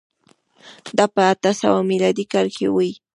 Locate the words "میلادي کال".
1.89-2.47